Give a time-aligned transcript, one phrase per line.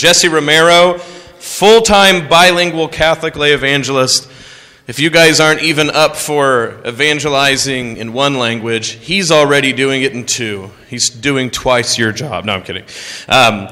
[0.00, 4.30] Jesse Romero, full time bilingual Catholic lay evangelist.
[4.86, 10.14] If you guys aren't even up for evangelizing in one language, he's already doing it
[10.14, 10.70] in two.
[10.88, 12.46] He's doing twice your job.
[12.46, 12.84] No, I'm kidding.
[13.28, 13.68] Um,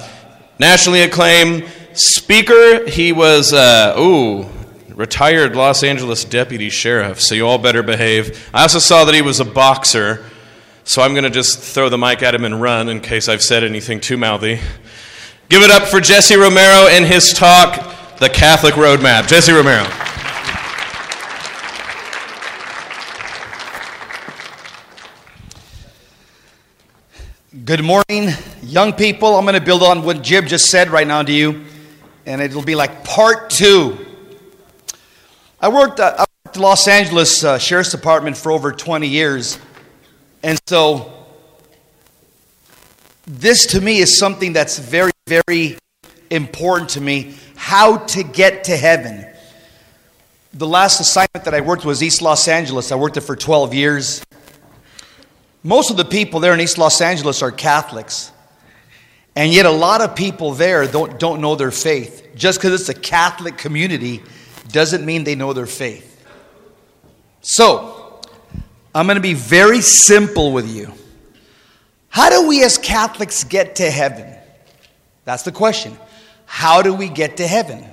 [0.58, 1.64] nationally acclaimed
[1.94, 2.86] speaker.
[2.86, 4.44] He was, uh, ooh,
[4.90, 8.50] retired Los Angeles deputy sheriff, so you all better behave.
[8.52, 10.26] I also saw that he was a boxer,
[10.84, 13.40] so I'm going to just throw the mic at him and run in case I've
[13.40, 14.60] said anything too mouthy.
[15.48, 19.28] Give it up for Jesse Romero and his talk, The Catholic Roadmap.
[19.28, 19.86] Jesse Romero.
[27.64, 28.28] Good morning,
[28.62, 29.36] young people.
[29.36, 31.64] I'm going to build on what Jib just said right now to you,
[32.26, 34.06] and it'll be like part two.
[35.62, 39.58] I worked, uh, at the Los Angeles uh, Sheriff's Department for over 20 years,
[40.42, 41.10] and so
[43.26, 45.78] this to me is something that's very, very
[46.30, 49.26] important to me how to get to heaven.
[50.54, 52.90] The last assignment that I worked was East Los Angeles.
[52.90, 54.22] I worked there for 12 years.
[55.62, 58.32] Most of the people there in East Los Angeles are Catholics.
[59.36, 62.28] And yet, a lot of people there don't, don't know their faith.
[62.34, 64.22] Just because it's a Catholic community
[64.72, 66.26] doesn't mean they know their faith.
[67.42, 68.20] So,
[68.94, 70.92] I'm going to be very simple with you.
[72.08, 74.37] How do we as Catholics get to heaven?
[75.28, 75.94] That's the question.
[76.46, 77.84] How do we get to heaven?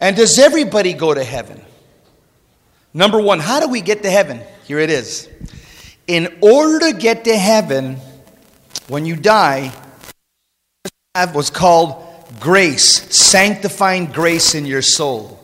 [0.00, 1.62] And does everybody go to heaven?
[2.92, 4.40] Number one, how do we get to heaven?
[4.66, 5.28] Here it is
[6.08, 7.98] in order to get to heaven,
[8.88, 9.72] when you die,
[11.14, 12.02] have what's called
[12.40, 15.38] grace, sanctifying grace in your soul.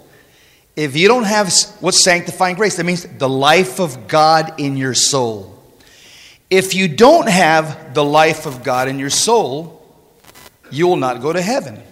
[0.75, 4.95] If you don't have what's sanctifying grace, that means the life of God in your
[4.95, 5.53] soul.
[6.51, 9.74] If you don't have the life of God in your soul,
[10.71, 11.83] you will not go to heaven.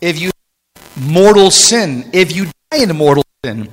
[0.00, 0.30] If you
[0.96, 3.70] mortal sin, if you die in mortal sin,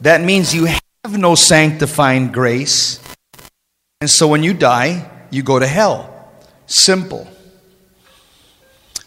[0.00, 3.00] that means you have no sanctifying grace.
[4.00, 6.12] And so when you die, you go to hell.
[6.66, 7.28] Simple.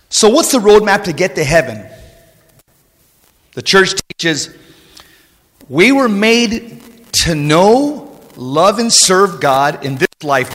[0.09, 1.85] So, what's the roadmap to get to heaven?
[3.53, 4.55] The church teaches
[5.67, 6.81] we were made
[7.23, 10.53] to know, love, and serve God in this life.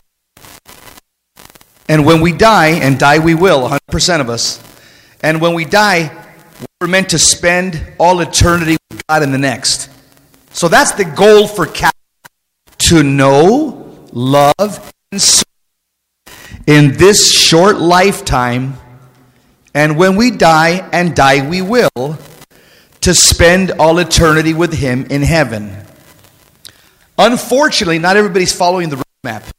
[1.89, 4.63] And when we die, and die we will, 100% of us,
[5.23, 6.11] and when we die,
[6.81, 9.91] we're meant to spend all eternity with God in the next.
[10.53, 11.95] So that's the goal for Catholics
[12.79, 15.45] to know, love, and serve
[16.67, 18.75] in this short lifetime.
[19.75, 22.19] And when we die, and die we will,
[23.01, 25.75] to spend all eternity with Him in heaven.
[27.19, 29.51] Unfortunately, not everybody's following the roadmap.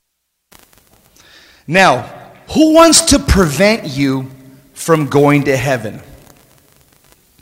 [1.67, 2.14] Now,
[2.51, 4.29] who wants to prevent you
[4.73, 6.01] from going to heaven?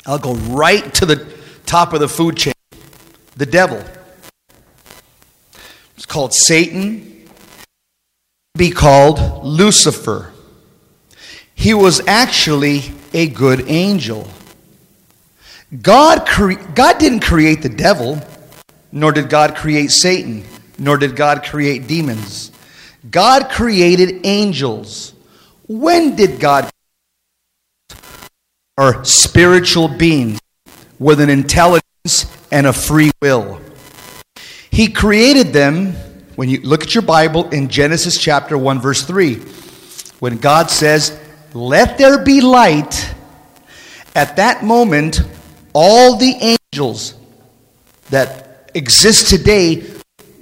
[0.05, 1.33] I'll go right to the
[1.65, 2.53] top of the food chain
[3.35, 3.83] the devil.
[5.95, 7.27] It's called Satan,
[8.55, 10.31] be called Lucifer.
[11.55, 12.81] He was actually
[13.13, 14.27] a good angel.
[15.81, 18.21] God, cre- God didn't create the devil,
[18.91, 20.43] nor did God create Satan,
[20.77, 22.51] nor did God create demons.
[23.09, 25.13] God created angels.
[25.67, 26.69] When did God
[28.77, 30.39] or spiritual beings
[30.99, 33.59] with an intelligence and a free will.
[34.71, 35.93] He created them,
[36.35, 39.35] when you look at your Bible in Genesis chapter 1, verse 3,
[40.19, 41.19] when God says,
[41.53, 43.13] Let there be light,
[44.15, 45.21] at that moment,
[45.73, 47.15] all the angels
[48.09, 49.83] that exist today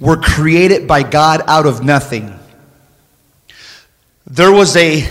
[0.00, 2.38] were created by God out of nothing.
[4.34, 5.06] There was a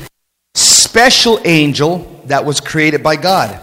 [0.55, 3.59] special angel that was created by God.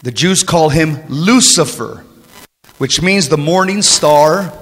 [0.00, 2.04] The Jews call him Lucifer,
[2.76, 4.52] which means the morning star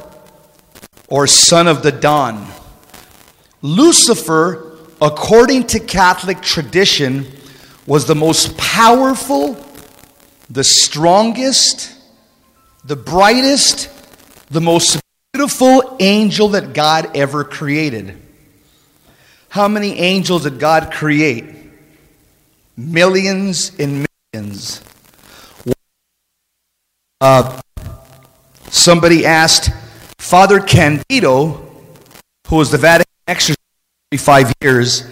[1.09, 2.47] or son of the dawn.
[3.61, 7.27] Lucifer, according to Catholic tradition,
[7.89, 9.57] was the most powerful,
[10.49, 11.93] the strongest,
[12.85, 13.91] the brightest,
[14.53, 15.01] the most
[15.33, 18.21] beautiful angel that God ever created.
[19.55, 21.45] How many angels did God create?
[22.77, 24.05] Millions and
[24.35, 24.83] millions.
[27.21, 27.61] Uh,
[28.69, 29.71] somebody asked
[30.19, 31.71] Father Candido,
[32.49, 33.61] who was the Vatican exorcist
[34.11, 35.09] for 35 years,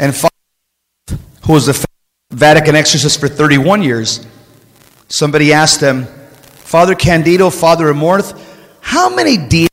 [0.00, 1.86] and Father, who was the
[2.32, 4.26] Vatican exorcist for 31 years.
[5.06, 6.06] Somebody asked them,
[6.64, 8.36] Father Candido, Father Amorth,
[8.80, 9.68] how many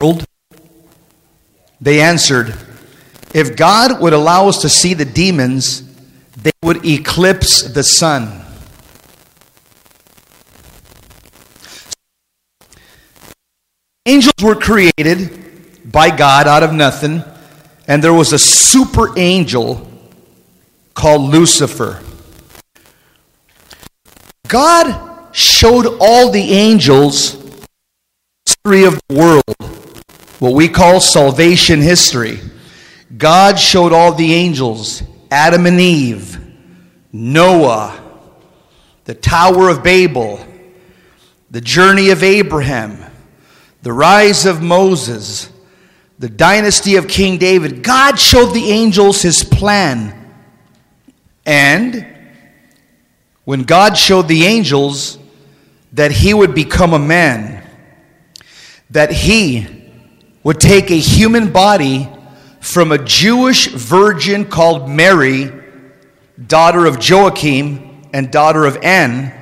[0.00, 0.24] world?
[1.78, 2.54] They answered,
[3.36, 5.82] if God would allow us to see the demons,
[6.38, 8.42] they would eclipse the sun.
[14.06, 17.22] Angels were created by God out of nothing,
[17.86, 19.86] and there was a super angel
[20.94, 22.02] called Lucifer.
[24.48, 27.34] God showed all the angels
[28.46, 29.44] history of the world,
[30.38, 32.40] what we call salvation history.
[33.16, 36.38] God showed all the angels Adam and Eve,
[37.12, 38.02] Noah,
[39.04, 40.44] the Tower of Babel,
[41.50, 42.98] the journey of Abraham,
[43.82, 45.50] the rise of Moses,
[46.18, 47.82] the dynasty of King David.
[47.82, 50.34] God showed the angels his plan.
[51.44, 52.06] And
[53.44, 55.18] when God showed the angels
[55.92, 57.62] that he would become a man,
[58.90, 59.66] that he
[60.42, 62.08] would take a human body
[62.66, 65.52] from a Jewish virgin called Mary,
[66.46, 69.32] daughter of Joachim and daughter of Anne,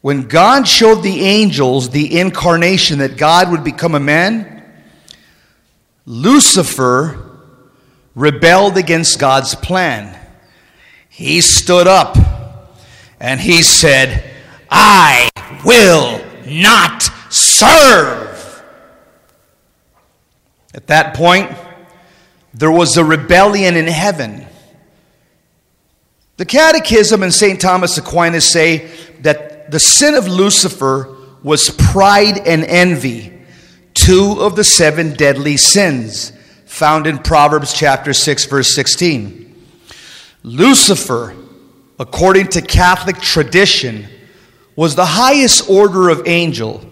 [0.00, 4.64] when God showed the angels the incarnation that God would become a man,
[6.04, 7.38] Lucifer
[8.14, 10.18] rebelled against God's plan.
[11.08, 12.16] He stood up
[13.20, 14.34] and he said,
[14.70, 15.28] I
[15.64, 18.64] will not serve.
[20.74, 21.50] At that point,
[22.52, 24.46] there was a rebellion in heaven.
[26.36, 27.60] The Catechism and St.
[27.60, 33.32] Thomas Aquinas say that the sin of Lucifer was pride and envy,
[33.94, 36.32] two of the seven deadly sins
[36.70, 39.54] found in Proverbs chapter 6 verse 16.
[40.42, 41.34] Lucifer,
[41.98, 44.06] according to Catholic tradition,
[44.76, 46.82] was the highest order of angel.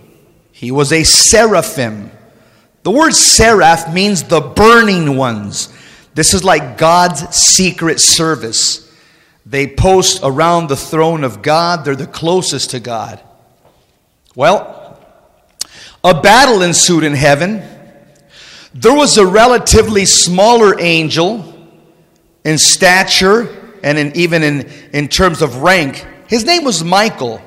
[0.53, 2.11] He was a seraphim.
[2.89, 5.69] The word seraph means the burning ones.
[6.15, 8.91] This is like God's secret service.
[9.45, 13.23] They post around the throne of God, they're the closest to God.
[14.35, 14.99] Well,
[16.03, 17.63] a battle ensued in heaven.
[18.73, 21.45] There was a relatively smaller angel
[22.43, 24.61] in stature and in, even in,
[24.95, 26.07] in terms of rank.
[26.27, 27.43] His name was Michael.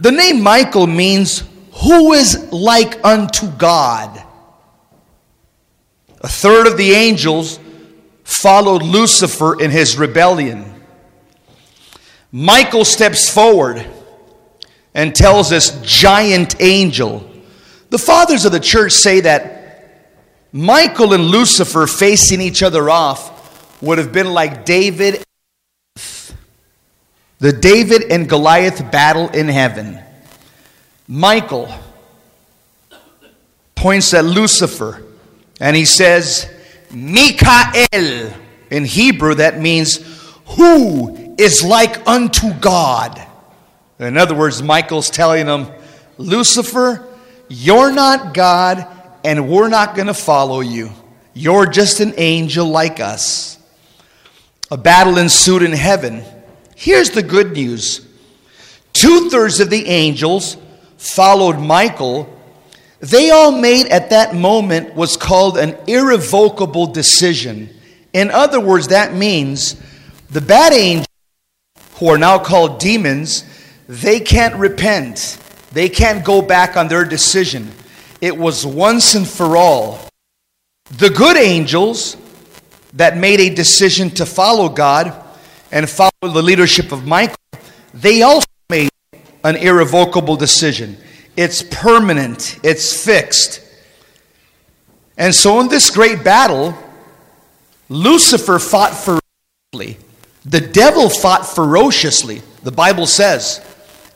[0.00, 1.44] The name Michael means
[1.82, 4.22] who is like unto God.
[6.20, 7.58] A third of the angels
[8.22, 10.82] followed Lucifer in his rebellion.
[12.32, 13.86] Michael steps forward
[14.94, 17.30] and tells this giant angel.
[17.90, 19.54] The fathers of the church say that
[20.52, 25.24] Michael and Lucifer facing each other off would have been like David
[27.40, 30.00] the David and Goliath battle in heaven.
[31.06, 31.72] Michael
[33.74, 35.02] points at Lucifer
[35.60, 36.50] and he says,
[36.90, 38.32] Mikael.
[38.70, 39.98] In Hebrew, that means,
[40.56, 43.20] Who is like unto God?
[43.98, 45.68] In other words, Michael's telling him,
[46.18, 47.06] Lucifer,
[47.48, 48.86] you're not God,
[49.24, 50.90] and we're not going to follow you.
[51.34, 53.58] You're just an angel like us.
[54.70, 56.24] A battle ensued in heaven.
[56.76, 58.06] Here's the good news
[58.92, 60.56] two thirds of the angels
[61.04, 62.34] followed Michael
[63.04, 67.68] they all made at that moment was called an irrevocable decision.
[68.14, 69.76] In other words, that means
[70.30, 71.06] the bad angels,
[71.96, 73.44] who are now called demons,
[73.88, 75.38] they can't repent.
[75.72, 77.70] They can't go back on their decision.
[78.22, 79.98] It was once and for all.
[80.96, 82.16] The good angels
[82.94, 85.12] that made a decision to follow God
[85.70, 87.36] and follow the leadership of Michael,
[87.92, 88.46] they also
[89.44, 90.96] an irrevocable decision.
[91.36, 93.60] It's permanent, it's fixed.
[95.16, 96.74] And so, in this great battle,
[97.88, 99.98] Lucifer fought ferociously.
[100.44, 103.64] The devil fought ferociously, the Bible says,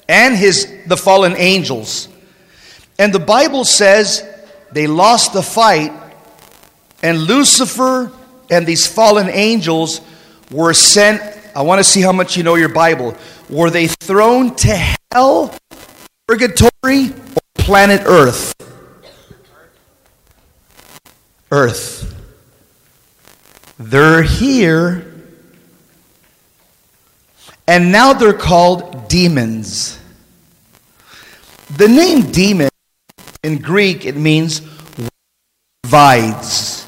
[0.09, 2.09] and his, the fallen angels.
[2.99, 4.27] And the Bible says
[4.73, 5.93] they lost the fight,
[7.03, 8.13] and Lucifer
[8.51, 10.01] and these fallen angels
[10.51, 11.23] were sent.
[11.55, 13.17] I want to see how much you know your Bible.
[13.51, 15.55] Were they thrown to hell
[16.27, 18.55] Purgatory or planet Earth?
[21.51, 22.15] Earth.
[23.79, 25.15] They're here.
[27.67, 29.99] And now they're called demons.
[31.77, 32.69] The name demon
[33.43, 34.61] in Greek it means
[35.83, 36.87] divides.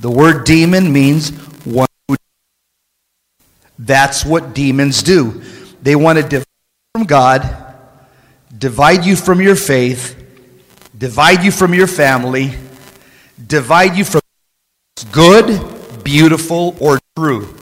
[0.00, 1.30] The word demon means
[1.64, 2.16] one who
[3.78, 5.42] That's what demons do.
[5.82, 6.46] They want to divide
[6.94, 7.70] from God
[8.56, 10.16] divide you from your faith,
[10.96, 12.52] divide you from your family,
[13.46, 14.20] divide you from
[15.12, 17.54] good, beautiful, or true.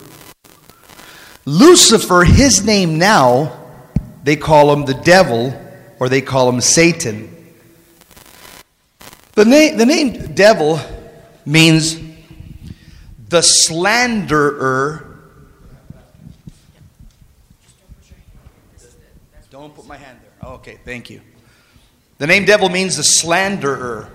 [1.44, 3.64] Lucifer, his name now,
[4.24, 5.54] they call him the devil
[5.98, 7.34] or they call him Satan.
[9.34, 10.80] The name, the name devil
[11.46, 11.98] means
[13.28, 15.04] the slanderer.
[19.50, 20.28] Don't put my hand there.
[20.58, 21.20] Okay, thank you.
[22.18, 24.10] The name devil means the slanderer.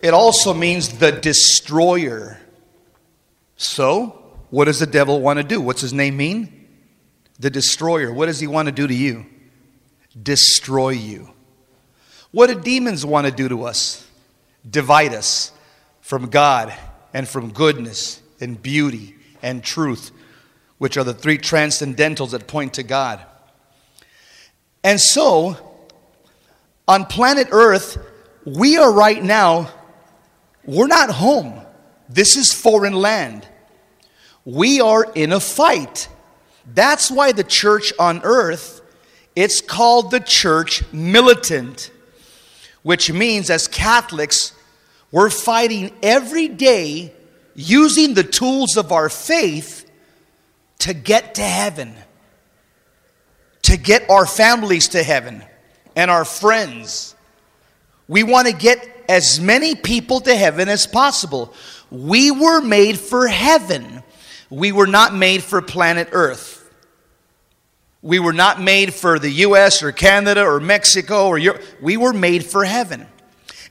[0.00, 2.38] It also means the destroyer.
[3.56, 5.60] So, what does the devil want to do?
[5.60, 6.68] What's his name mean?
[7.40, 8.12] The destroyer.
[8.12, 9.26] What does he want to do to you?
[10.20, 11.30] Destroy you.
[12.30, 14.06] What do demons want to do to us?
[14.68, 15.50] Divide us
[16.00, 16.72] from God
[17.12, 20.12] and from goodness and beauty and truth,
[20.78, 23.20] which are the three transcendentals that point to God.
[24.84, 25.71] And so,
[26.88, 27.98] on planet Earth,
[28.44, 29.70] we are right now,
[30.64, 31.60] we're not home.
[32.08, 33.46] This is foreign land.
[34.44, 36.08] We are in a fight.
[36.66, 38.80] That's why the church on earth,
[39.34, 41.90] it's called the church militant,
[42.82, 44.52] which means as Catholics,
[45.10, 47.12] we're fighting every day
[47.54, 49.90] using the tools of our faith
[50.78, 51.94] to get to heaven,
[53.62, 55.44] to get our families to heaven
[55.96, 57.14] and our friends.
[58.08, 61.52] We want to get as many people to heaven as possible.
[61.90, 64.02] We were made for heaven.
[64.50, 66.58] We were not made for planet Earth.
[68.02, 71.62] We were not made for the US or Canada or Mexico or Europe.
[71.80, 73.06] We were made for heaven.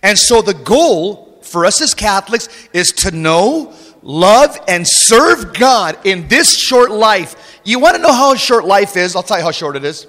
[0.01, 5.97] And so the goal for us as Catholics is to know, love, and serve God
[6.05, 7.59] in this short life.
[7.63, 9.15] You want to know how short life is?
[9.15, 10.07] I'll tell you how short it is.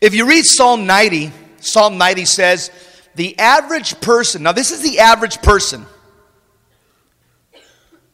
[0.00, 2.70] If you read Psalm 90, Psalm 90 says,
[3.14, 5.84] the average person, now this is the average person.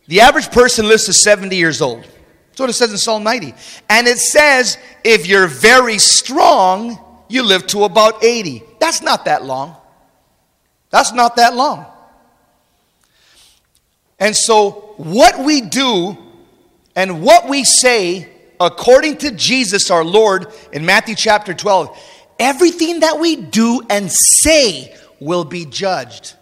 [0.09, 2.03] The average person lives to 70 years old.
[2.03, 3.55] That's what it says in Psalm 90.
[3.91, 8.63] And it says, if you're very strong, you live to about 80.
[8.81, 9.77] That's not that long.
[10.91, 11.85] That's not that long.
[14.19, 16.17] And so, what we do
[16.95, 18.29] and what we say
[18.61, 21.99] according to Jesus our Lord in Matthew chapter 12,
[22.39, 26.35] everything that we do and say will be judged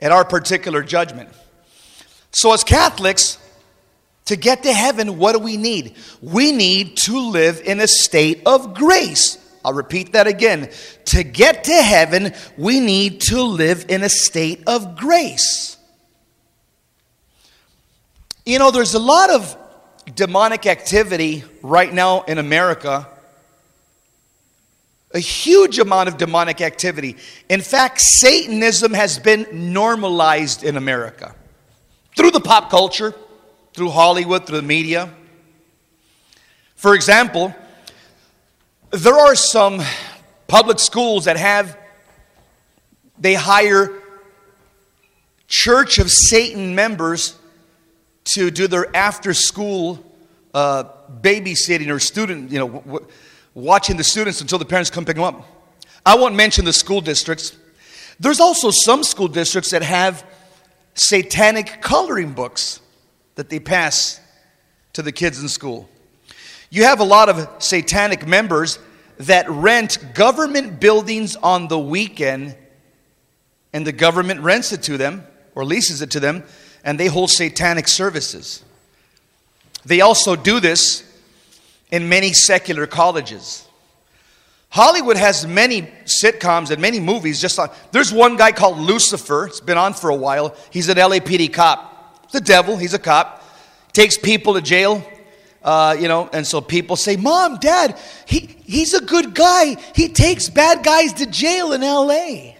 [0.00, 1.30] at our particular judgment.
[2.32, 3.38] So, as Catholics,
[4.26, 5.96] to get to heaven, what do we need?
[6.22, 9.38] We need to live in a state of grace.
[9.64, 10.70] I'll repeat that again.
[11.06, 15.76] To get to heaven, we need to live in a state of grace.
[18.44, 19.56] You know, there's a lot of
[20.14, 23.06] demonic activity right now in America.
[25.12, 27.16] A huge amount of demonic activity.
[27.48, 31.34] In fact, Satanism has been normalized in America
[32.16, 33.14] through the pop culture,
[33.74, 35.10] through Hollywood, through the media.
[36.76, 37.54] For example,
[38.90, 39.82] there are some
[40.46, 41.76] public schools that have,
[43.18, 43.90] they hire
[45.48, 47.38] Church of Satan members
[48.32, 50.04] to do their after school
[50.54, 50.84] uh,
[51.20, 53.06] babysitting or student, you know, w-
[53.54, 55.46] watching the students until the parents come pick them up.
[56.06, 57.56] I won't mention the school districts.
[58.20, 60.24] There's also some school districts that have
[60.94, 62.80] satanic coloring books
[63.34, 64.20] that they pass
[64.92, 65.88] to the kids in school.
[66.70, 68.78] You have a lot of satanic members
[69.18, 72.56] that rent government buildings on the weekend,
[73.72, 76.44] and the government rents it to them or leases it to them
[76.84, 78.62] and they hold satanic services.
[79.84, 81.02] They also do this
[81.90, 83.66] in many secular colleges.
[84.68, 87.70] Hollywood has many sitcoms and many movies just on.
[87.92, 89.46] There's one guy called Lucifer.
[89.46, 90.56] It's been on for a while.
[90.70, 92.30] He's an LAPD cop.
[92.32, 93.42] The devil, he's a cop.
[93.92, 95.08] Takes people to jail.
[95.62, 99.76] Uh, you know, and so people say, Mom, Dad, he, he's a good guy.
[99.94, 102.54] He takes bad guys to jail in LA.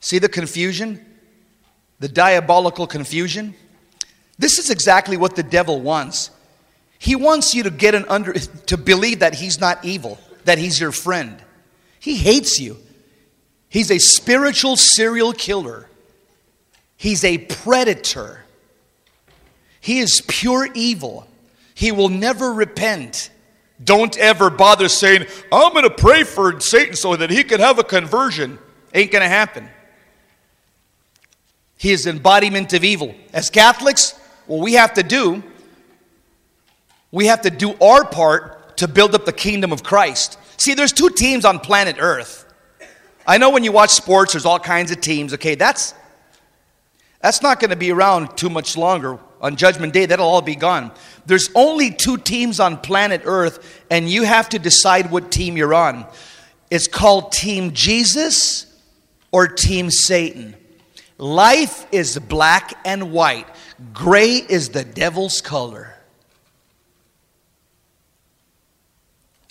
[0.00, 1.07] See the confusion?
[1.98, 3.54] The diabolical confusion.
[4.38, 6.30] This is exactly what the devil wants.
[6.98, 10.80] He wants you to get an under to believe that he's not evil, that he's
[10.80, 11.42] your friend.
[12.00, 12.76] He hates you.
[13.68, 15.88] He's a spiritual serial killer.
[16.96, 18.44] He's a predator.
[19.80, 21.28] He is pure evil.
[21.74, 23.30] He will never repent.
[23.82, 27.78] Don't ever bother saying, I'm going to pray for Satan so that he can have
[27.78, 28.58] a conversion.
[28.92, 29.68] Ain't going to happen.
[31.78, 33.14] He is embodiment of evil.
[33.32, 35.42] As Catholics, what we have to do,
[37.10, 40.38] we have to do our part to build up the kingdom of Christ.
[40.58, 42.44] See, there's two teams on planet Earth.
[43.26, 45.32] I know when you watch sports, there's all kinds of teams.
[45.34, 45.94] Okay, that's
[47.20, 49.18] That's not going to be around too much longer.
[49.40, 50.90] On Judgment Day, that'll all be gone.
[51.26, 55.74] There's only two teams on planet Earth, and you have to decide what team you're
[55.74, 56.06] on.
[56.70, 58.66] It's called Team Jesus
[59.30, 60.56] or Team Satan.
[61.18, 63.46] Life is black and white,
[63.92, 65.94] gray is the devil's color.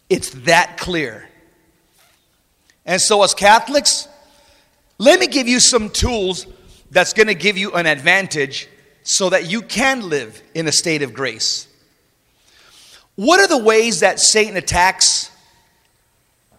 [0.10, 1.28] It's that clear.
[2.86, 4.08] And so, as Catholics,
[4.98, 6.48] let me give you some tools
[6.90, 8.70] that's going to give you an advantage
[9.04, 11.68] so that you can live in a state of grace.
[13.16, 15.32] What are the ways that Satan attacks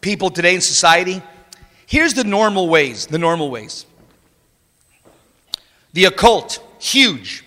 [0.03, 1.23] people today in society?
[1.87, 3.87] Here's the normal ways, the normal ways.
[5.99, 7.43] The occult, huge.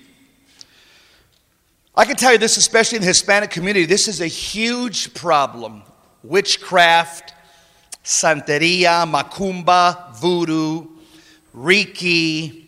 [1.96, 5.84] I can tell you this, especially in the Hispanic community, this is a huge problem.
[6.22, 7.34] Witchcraft,
[8.03, 10.86] Santeria, Macumba, Voodoo,
[11.55, 12.65] Reiki,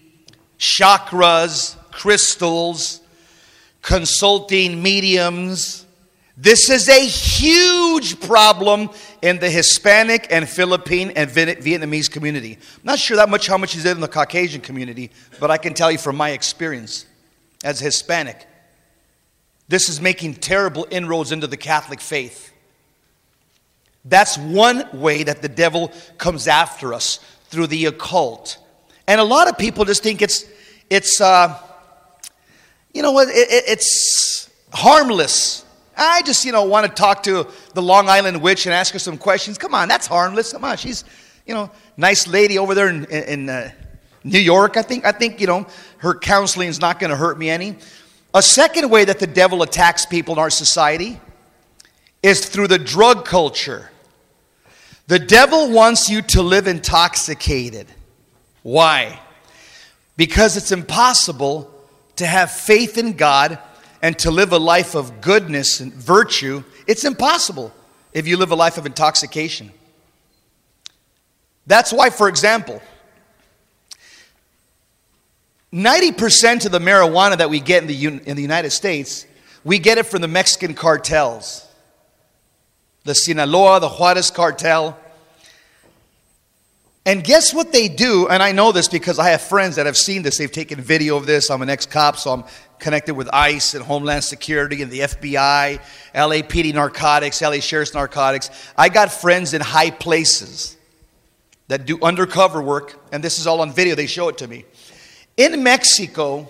[0.57, 3.01] chakras, crystals,
[3.81, 5.82] consulting mediums.
[6.35, 8.89] This is a huge problem
[9.21, 12.53] in the Hispanic and Philippine and Vietnamese community.
[12.55, 15.75] I'm not sure that much how much is in the Caucasian community, but I can
[15.75, 17.05] tell you from my experience
[17.63, 18.47] as Hispanic,
[19.67, 22.51] this is making terrible inroads into the Catholic faith.
[24.03, 28.57] That's one way that the devil comes after us through the occult.
[29.07, 30.45] And a lot of people just think it's,
[30.89, 31.57] it's uh,
[32.93, 35.62] you know what, it, it, it's harmless.
[35.95, 38.99] I just, you know, want to talk to the Long Island witch and ask her
[38.99, 39.57] some questions.
[39.57, 40.53] Come on, that's harmless.
[40.53, 41.03] Come on, she's,
[41.45, 43.71] you know, nice lady over there in, in uh,
[44.23, 44.77] New York.
[44.77, 47.75] I think, I think, you know, her counseling is not going to hurt me any.
[48.33, 51.19] A second way that the devil attacks people in our society
[52.23, 53.91] is through the drug culture.
[55.07, 57.87] The devil wants you to live intoxicated.
[58.63, 59.19] Why?
[60.15, 61.69] Because it's impossible
[62.15, 63.59] to have faith in God
[64.03, 66.61] and to live a life of goodness and virtue.
[66.85, 67.73] It's impossible
[68.11, 69.71] if you live a life of intoxication.
[71.65, 72.81] That's why, for example,
[75.71, 79.25] 90% of the marijuana that we get in the, in the United States,
[79.63, 81.65] we get it from the Mexican cartels.
[83.05, 84.99] The Sinaloa, the Juarez cartel,
[87.05, 88.27] and guess what they do?
[88.29, 90.37] And I know this because I have friends that have seen this.
[90.37, 91.49] They've taken video of this.
[91.51, 92.43] I'm an ex cop, so I'm
[92.79, 95.81] connected with ICE and Homeland Security and the FBI,
[96.15, 98.49] LAPD narcotics, LA Sheriff's narcotics.
[98.77, 100.77] I got friends in high places
[101.67, 103.95] that do undercover work, and this is all on video.
[103.95, 104.63] They show it to me.
[105.35, 106.47] In Mexico,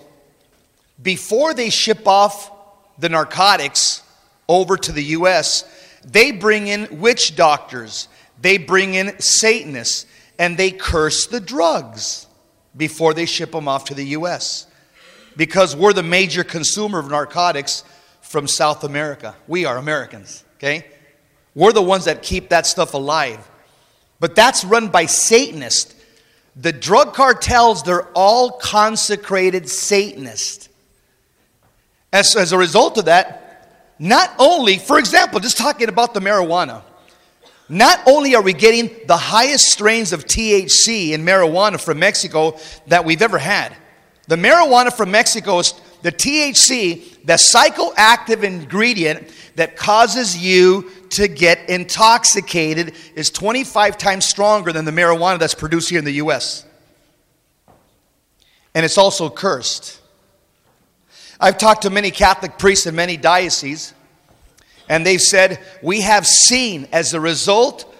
[1.02, 2.50] before they ship off
[2.98, 4.02] the narcotics
[4.48, 5.64] over to the U.S.,
[6.04, 8.08] they bring in witch doctors,
[8.40, 10.06] they bring in Satanists
[10.38, 12.26] and they curse the drugs
[12.76, 14.66] before they ship them off to the U.S.
[15.36, 17.84] Because we're the major consumer of narcotics
[18.20, 19.34] from South America.
[19.46, 20.86] We are Americans, okay?
[21.54, 23.48] We're the ones that keep that stuff alive.
[24.18, 25.94] But that's run by Satanists.
[26.56, 30.68] The drug cartels, they're all consecrated Satanists.
[32.12, 33.44] As, as a result of that,
[33.98, 36.82] not only, for example, just talking about the marijuana,
[37.68, 43.04] not only are we getting the highest strains of THC in marijuana from Mexico that
[43.04, 43.74] we've ever had,
[44.26, 51.70] the marijuana from Mexico is the THC, the psychoactive ingredient that causes you to get
[51.70, 56.66] intoxicated, is 25 times stronger than the marijuana that's produced here in the US.
[58.74, 60.00] And it's also cursed.
[61.40, 63.94] I've talked to many Catholic priests in many dioceses
[64.88, 67.92] and they've said, We have seen as a result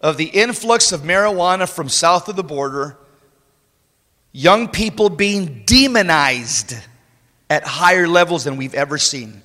[0.00, 2.96] of the influx of marijuana from south of the border,
[4.32, 6.74] young people being demonized
[7.48, 9.42] at higher levels than we've ever seen.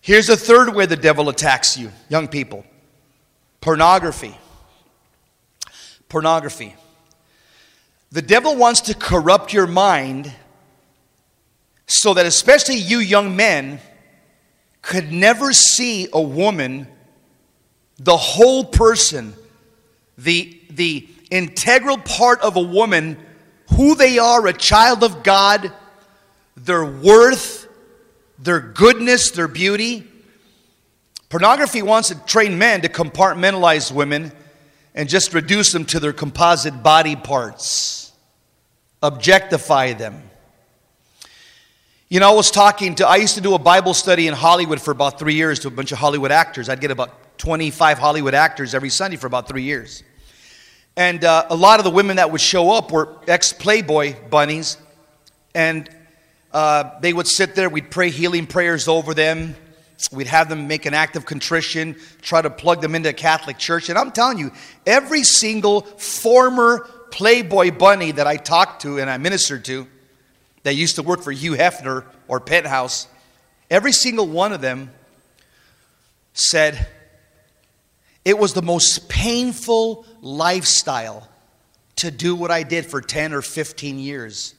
[0.00, 2.64] Here's a third way the devil attacks you, young people
[3.60, 4.36] pornography.
[6.08, 6.76] Pornography.
[8.12, 10.32] The devil wants to corrupt your mind
[11.88, 13.80] so that, especially you young men,
[14.86, 16.86] could never see a woman,
[17.98, 19.34] the whole person,
[20.16, 23.18] the, the integral part of a woman,
[23.74, 25.72] who they are, a child of God,
[26.56, 27.66] their worth,
[28.38, 30.06] their goodness, their beauty.
[31.30, 34.30] Pornography wants to train men to compartmentalize women
[34.94, 38.12] and just reduce them to their composite body parts,
[39.02, 40.25] objectify them.
[42.08, 44.80] You know, I was talking to, I used to do a Bible study in Hollywood
[44.80, 46.68] for about three years to a bunch of Hollywood actors.
[46.68, 50.04] I'd get about 25 Hollywood actors every Sunday for about three years.
[50.96, 54.76] And uh, a lot of the women that would show up were ex Playboy bunnies.
[55.52, 55.90] And
[56.52, 59.56] uh, they would sit there, we'd pray healing prayers over them.
[60.12, 63.58] We'd have them make an act of contrition, try to plug them into a Catholic
[63.58, 63.88] church.
[63.88, 64.52] And I'm telling you,
[64.86, 69.88] every single former Playboy bunny that I talked to and I ministered to,
[70.66, 73.06] that used to work for Hugh Hefner or Penthouse,
[73.70, 74.90] every single one of them
[76.34, 76.88] said,
[78.24, 81.28] It was the most painful lifestyle
[81.96, 84.56] to do what I did for 10 or 15 years.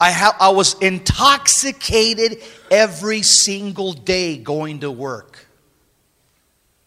[0.00, 5.46] I, ha- I was intoxicated every single day going to work.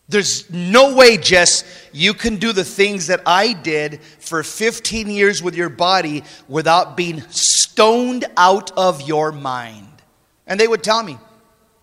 [0.10, 5.43] There's no way, Jess, you can do the things that I did for 15 years
[5.43, 9.88] with your body without being stoned out of your mind.
[10.46, 11.17] And they would tell me,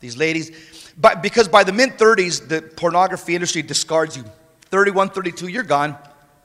[0.01, 0.53] these ladies,
[0.99, 4.25] but because by the mid 30s, the pornography industry discards you.
[4.67, 5.97] 31, 32, you're gone,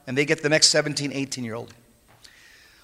[0.06, 1.72] and they get the next 17, 18 year old.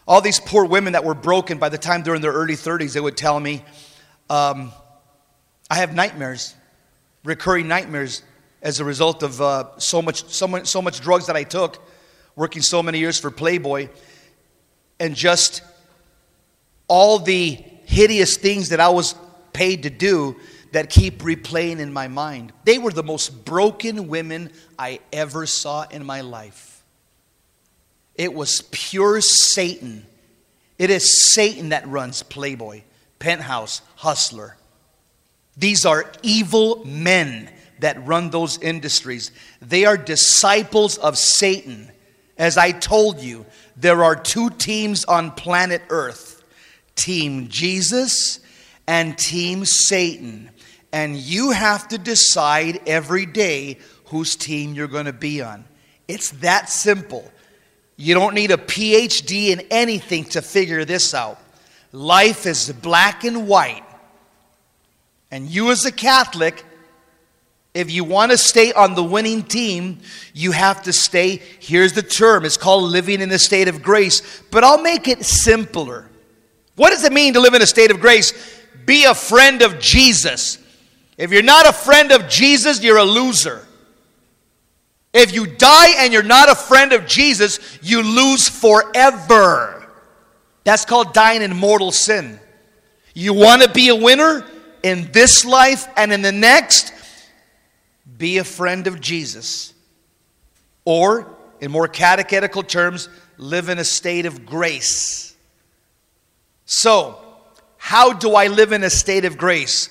[0.09, 2.95] All these poor women that were broken by the time they're in their early 30s,
[2.95, 3.63] they would tell me,
[4.31, 4.73] um,
[5.69, 6.55] I have nightmares,
[7.25, 8.23] recurring nightmares
[8.67, 11.79] as a result of uh, so, much, so, much, so much drugs that I took,
[12.35, 13.89] working so many years for Playboy,
[14.99, 15.63] and just
[16.89, 19.15] all the hideous things that I was
[19.53, 20.35] paid to do
[20.73, 22.53] that keep replaying in my mind.
[22.65, 26.83] They were the most broken women I ever saw in my life.
[28.17, 30.05] It was pure Satan.
[30.77, 32.83] It is Satan that runs Playboy,
[33.21, 34.57] Penthouse, Hustler.
[35.57, 37.49] These are evil men
[37.81, 39.31] that run those industries.
[39.61, 41.91] They are disciples of Satan.
[42.39, 46.45] As I told you, there are two teams on planet Earth
[46.95, 48.41] Team Jesus
[48.87, 50.51] and Team Satan.
[50.93, 55.65] And you have to decide every day whose team you're going to be on.
[56.09, 57.31] It's that simple.
[57.97, 61.41] You don't need a PhD in anything to figure this out.
[61.93, 63.85] Life is black and white.
[65.31, 66.65] And you, as a Catholic,
[67.77, 69.99] if you want to stay on the winning team,
[70.33, 71.43] you have to stay.
[71.61, 74.43] Here's the term it's called living in a state of grace.
[74.51, 76.09] But I'll make it simpler.
[76.77, 78.33] What does it mean to live in a state of grace?
[78.85, 80.59] Be a friend of Jesus.
[81.19, 83.67] If you're not a friend of Jesus, you're a loser.
[85.13, 89.87] If you die and you're not a friend of Jesus, you lose forever.
[90.65, 92.39] That's called dying in mortal sin.
[93.15, 94.45] You want to be a winner
[94.83, 96.93] in this life and in the next?
[98.19, 99.75] Be a friend of Jesus.
[100.85, 105.35] Or, in more catechetical terms, live in a state of grace.
[106.65, 107.19] So,
[107.77, 109.91] how do I live in a state of grace?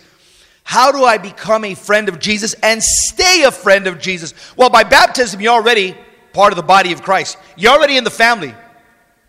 [0.64, 4.34] How do I become a friend of Jesus and stay a friend of Jesus?
[4.58, 5.96] Well, by baptism, you're already
[6.34, 7.38] part of the body of Christ.
[7.56, 8.54] You're already in the family.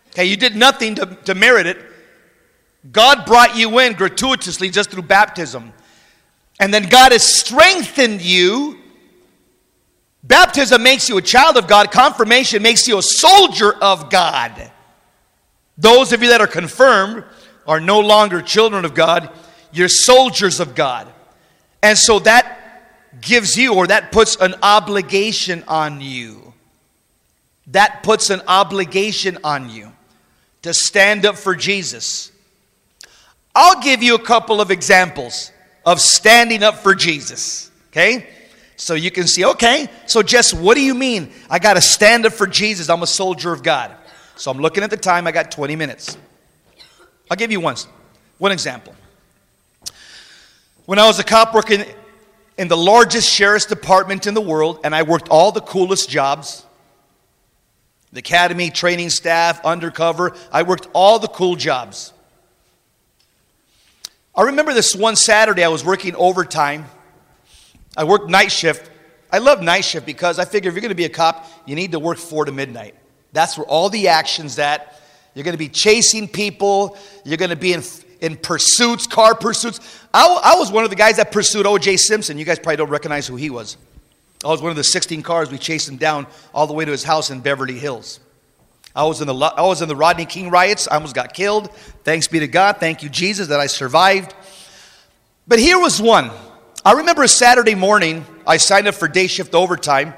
[0.09, 1.77] Okay, you did nothing to, to merit it.
[2.91, 5.73] God brought you in gratuitously just through baptism.
[6.59, 8.79] And then God has strengthened you.
[10.23, 14.71] Baptism makes you a child of God, confirmation makes you a soldier of God.
[15.77, 17.23] Those of you that are confirmed
[17.65, 19.29] are no longer children of God,
[19.71, 21.07] you're soldiers of God.
[21.83, 22.57] And so that
[23.21, 26.53] gives you, or that puts an obligation on you.
[27.67, 29.91] That puts an obligation on you
[30.63, 32.31] to stand up for Jesus.
[33.53, 35.51] I'll give you a couple of examples
[35.87, 38.27] of standing up for Jesus, okay?
[38.75, 41.31] So you can see, okay, so Jess, what do you mean?
[41.49, 42.89] I got to stand up for Jesus.
[42.89, 43.95] I'm a soldier of God.
[44.35, 46.17] So I'm looking at the time, I got 20 minutes.
[47.31, 47.77] I'll give you one,
[48.37, 48.93] one example.
[50.85, 51.85] When I was a cop working
[52.57, 56.65] in the largest sheriff's department in the world, and I worked all the coolest jobs
[58.13, 62.13] the academy, training staff, undercover, I worked all the cool jobs.
[64.37, 66.85] I remember this one Saturday I was working overtime.
[67.97, 68.89] I worked night shift.
[69.31, 71.75] I love night shift because I figure if you're going to be a cop, you
[71.75, 72.95] need to work 4 to midnight.
[73.33, 75.01] That's where all the action's at.
[75.33, 77.81] You're going to be chasing people, you're going to be in
[78.21, 79.79] in pursuits, car pursuits.
[80.13, 81.97] I, I was one of the guys that pursued O.J.
[81.97, 82.37] Simpson.
[82.37, 83.77] You guys probably don't recognize who he was.
[84.43, 86.91] I was one of the 16 cars we chased him down all the way to
[86.91, 88.19] his house in Beverly Hills.
[88.97, 90.87] I was in the I was in the Rodney King riots.
[90.87, 91.71] I almost got killed.
[92.03, 92.77] Thanks be to God.
[92.77, 94.33] Thank you Jesus that I survived.
[95.47, 96.31] But here was one.
[96.83, 98.25] I remember a Saturday morning.
[98.47, 100.15] I signed up for day shift overtime.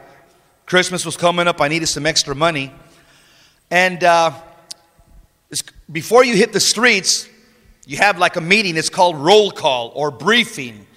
[0.66, 1.60] Christmas was coming up.
[1.60, 2.72] I needed some extra money,
[3.70, 4.32] and uh,
[5.92, 7.28] before you hit the streets,
[7.86, 10.88] you have like a meeting, it's called roll call or briefing.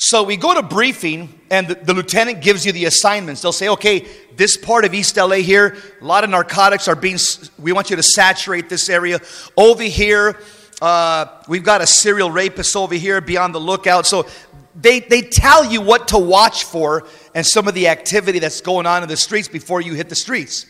[0.00, 3.42] So we go to briefing, and the, the, lieutenant gives you the assignments.
[3.42, 4.06] They'll say, okay,
[4.36, 7.18] this part of East LA here, a lot of narcotics are being,
[7.58, 9.18] we want you to saturate this area.
[9.56, 10.38] Over here,
[10.80, 14.06] uh, we've got a serial rapist over here, be on the lookout.
[14.06, 14.28] So
[14.76, 18.86] they, they tell you what to watch for and some of the activity that's going
[18.86, 20.66] on in the streets before you hit the streets.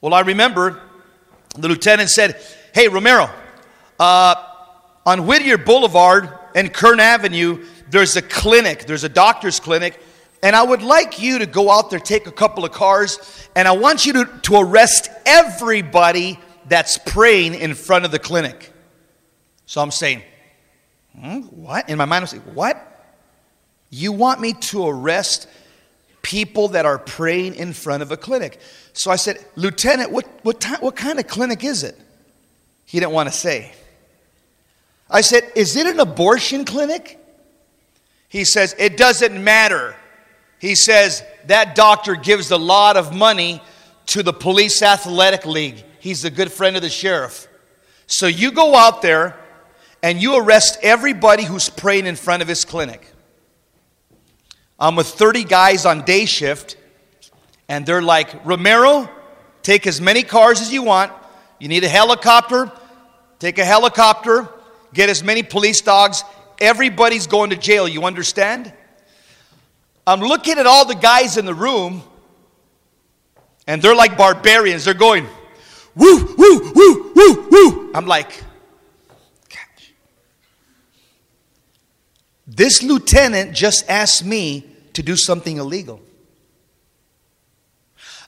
[0.00, 0.82] Well, I remember
[1.56, 2.42] the lieutenant said,
[2.74, 3.30] Hey, Romero,
[4.00, 4.34] uh,
[5.06, 10.00] on Whittier Boulevard and Kern Avenue, there's a clinic, there's a doctor's clinic,
[10.42, 13.68] and I would like you to go out there, take a couple of cars, and
[13.68, 18.72] I want you to, to arrest everybody that's praying in front of the clinic.
[19.66, 20.22] So I'm saying,
[21.14, 21.90] hmm, what?
[21.90, 22.88] In my mind, I'm saying, what?
[23.90, 25.46] You want me to arrest
[26.22, 28.58] people that are praying in front of a clinic?
[28.94, 32.00] So I said, Lieutenant, what, what, what kind of clinic is it?
[32.86, 33.72] He didn't want to say.
[35.10, 37.18] I said, Is it an abortion clinic?
[38.32, 39.94] He says, It doesn't matter.
[40.58, 43.60] He says, That doctor gives a lot of money
[44.06, 45.84] to the police athletic league.
[46.00, 47.46] He's a good friend of the sheriff.
[48.06, 49.38] So you go out there
[50.02, 53.06] and you arrest everybody who's praying in front of his clinic.
[54.80, 56.78] I'm with 30 guys on day shift,
[57.68, 59.10] and they're like, Romero,
[59.62, 61.12] take as many cars as you want.
[61.60, 62.72] You need a helicopter,
[63.38, 64.48] take a helicopter,
[64.94, 66.24] get as many police dogs.
[66.62, 68.72] Everybody's going to jail, you understand?
[70.06, 72.02] I'm looking at all the guys in the room,
[73.66, 74.84] and they're like barbarians.
[74.84, 75.26] They're going,
[75.94, 77.90] woo, woo, woo, woo, woo.
[77.94, 78.42] I'm like,
[82.54, 86.00] This lieutenant just asked me to do something illegal.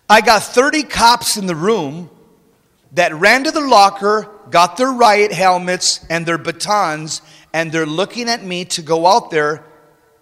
[0.09, 2.09] I got 30 cops in the room
[2.93, 7.21] that ran to the locker, got their riot helmets and their batons,
[7.55, 9.65] and they're looking at me to go out there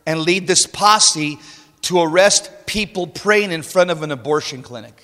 [0.07, 1.39] and lead this posse
[1.81, 5.03] to arrest people praying in front of an abortion clinic.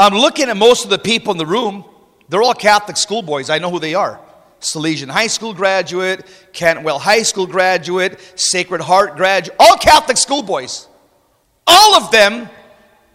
[0.00, 1.84] I'm looking at most of the people in the room.
[2.30, 3.50] They're all Catholic schoolboys.
[3.50, 4.18] I know who they are.
[4.60, 10.88] Salesian High School graduate, Cantwell High School graduate, Sacred Heart graduate, all Catholic schoolboys.
[11.66, 12.48] All of them,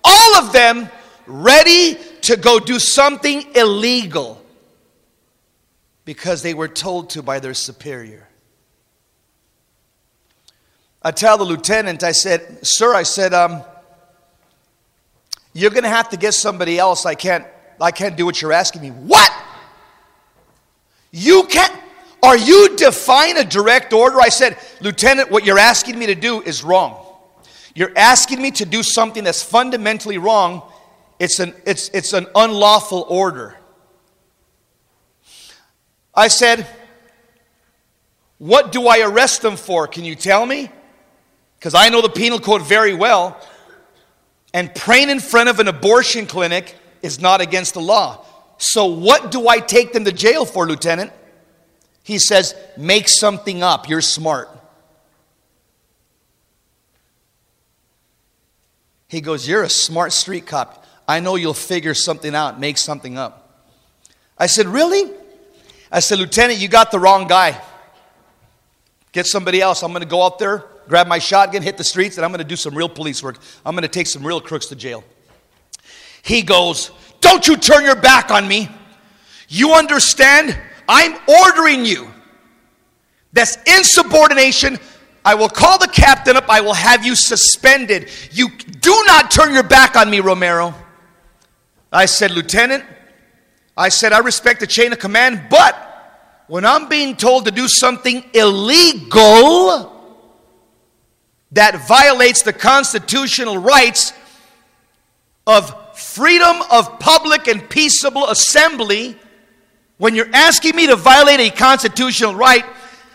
[0.04, 0.88] all of them
[1.26, 4.41] ready to go do something illegal
[6.06, 8.28] because they were told to by their superior.
[11.02, 13.64] I tell the lieutenant, I said, Sir, I said, um,
[15.54, 17.06] you're going to have to get somebody else.
[17.06, 17.46] I can't,
[17.80, 18.90] I can't do what you're asking me.
[18.90, 19.32] What?
[21.12, 21.74] You can't.
[22.24, 24.22] Are you defying a direct order?
[24.22, 27.04] I said, Lieutenant, what you're asking me to do is wrong.
[27.74, 30.62] You're asking me to do something that's fundamentally wrong.
[31.20, 33.58] It's an, it's, it's an unlawful order.
[36.22, 36.68] I said,
[38.38, 39.88] What do I arrest them for?
[39.88, 40.70] Can you tell me?
[41.58, 43.42] Because I know the penal code very well.
[44.54, 48.24] And praying in front of an abortion clinic is not against the law.
[48.60, 51.12] So, what do I take them to jail for, Lieutenant?
[52.04, 53.90] He says, Make something up.
[53.90, 54.48] You're smart.
[59.08, 60.86] He goes, You're a smart street cop.
[61.08, 63.66] I know you'll figure something out, make something up.
[64.38, 65.12] I said, Really?
[65.92, 67.62] I said, Lieutenant, you got the wrong guy.
[69.12, 69.84] Get somebody else.
[69.84, 72.40] I'm going to go out there, grab my shotgun, hit the streets, and I'm going
[72.40, 73.40] to do some real police work.
[73.66, 75.04] I'm going to take some real crooks to jail.
[76.24, 78.70] He goes, don't you turn your back on me.
[79.50, 80.58] You understand?
[80.88, 82.08] I'm ordering you.
[83.34, 84.80] That's insubordination.
[85.26, 86.46] I will call the captain up.
[86.50, 88.10] I will have you suspended.
[88.32, 88.50] You
[88.80, 90.74] do not turn your back on me, Romero.
[91.92, 92.86] I said, Lieutenant,
[93.76, 95.88] I said, I respect the chain of command, but
[96.48, 99.98] when I'm being told to do something illegal
[101.54, 104.14] that violates the constitutional rights
[105.48, 109.18] of freedom of public and peaceable assembly,
[109.98, 112.66] when you're asking me to violate a constitutional right,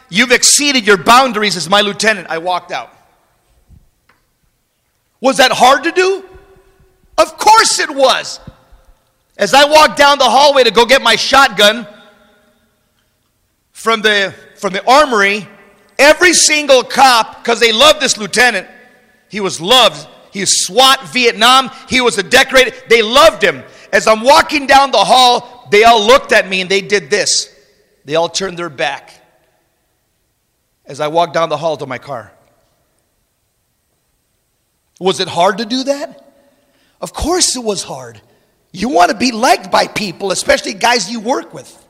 [0.08, 2.28] you've exceeded your boundaries as my lieutenant.
[2.30, 2.92] I walked out.
[5.20, 6.24] Was that hard to do?
[7.18, 8.40] Of course it was.
[9.36, 11.86] As I walked down the hallway to go get my shotgun
[13.72, 15.46] from the, from the armory,
[15.98, 18.68] every single cop, because they loved this lieutenant,
[19.28, 21.70] he was loved He's SWAT Vietnam.
[21.88, 22.74] He was a decorated.
[22.90, 23.64] They loved him.
[23.90, 27.50] As I'm walking down the hall, they all looked at me and they did this.
[28.04, 29.14] They all turned their back
[30.84, 32.32] as I walked down the hall to my car.
[35.00, 36.22] Was it hard to do that?
[37.00, 38.20] Of course it was hard.
[38.76, 41.82] You want to be liked by people, especially guys you work with.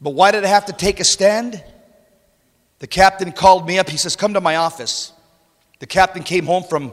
[0.00, 1.60] But why did I have to take a stand?
[2.78, 3.88] The captain called me up.
[3.88, 5.12] He says, Come to my office.
[5.80, 6.92] The captain came home from,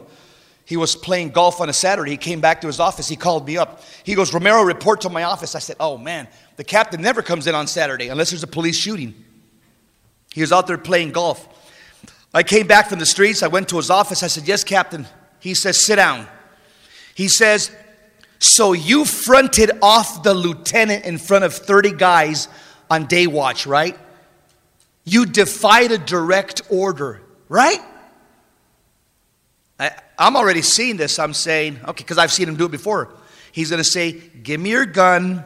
[0.64, 2.10] he was playing golf on a Saturday.
[2.10, 3.06] He came back to his office.
[3.06, 3.82] He called me up.
[4.02, 5.54] He goes, Romero, report to my office.
[5.54, 8.76] I said, Oh man, the captain never comes in on Saturday unless there's a police
[8.76, 9.14] shooting.
[10.34, 11.48] He was out there playing golf.
[12.34, 13.44] I came back from the streets.
[13.44, 14.24] I went to his office.
[14.24, 15.06] I said, Yes, captain.
[15.38, 16.26] He says, Sit down.
[17.16, 17.70] He says,
[18.38, 22.46] So you fronted off the lieutenant in front of 30 guys
[22.90, 23.98] on day watch, right?
[25.04, 27.80] You defied a direct order, right?
[29.80, 31.18] I, am already seeing this.
[31.18, 33.14] I'm saying, okay, because I've seen him do it before.
[33.50, 35.42] He's going to say, Give me your gun,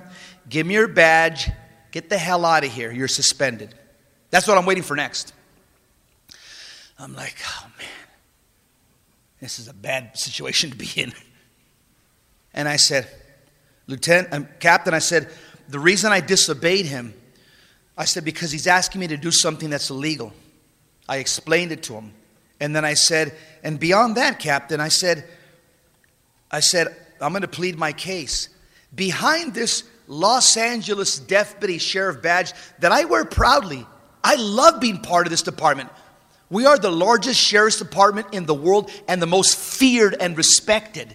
[0.48, 1.50] give me your badge,
[1.92, 2.90] get the hell out of here.
[2.90, 3.76] You're suspended.
[4.30, 5.34] That's what I'm waiting for next.
[6.98, 7.88] I'm like, oh man,
[9.40, 11.12] this is a bad situation to be in.
[12.54, 13.08] And I said,
[13.86, 15.28] Lieutenant, um, Captain, I said,
[15.68, 17.14] the reason I disobeyed him,
[17.96, 20.32] I said, because he's asking me to do something that's illegal.
[21.08, 22.12] I explained it to him.
[22.60, 25.24] And then I said, and beyond that, Captain, I said,
[26.50, 28.48] I said, I'm going to plead my case.
[28.94, 33.86] Behind this Los Angeles Deputy Sheriff badge that I wear proudly,
[34.24, 35.90] I love being part of this department.
[36.50, 41.14] We are the largest sheriff's department in the world and the most feared and respected.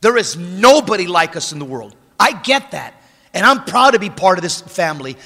[0.00, 1.94] There is nobody like us in the world.
[2.18, 2.94] I get that.
[3.32, 5.16] And I'm proud to be part of this family.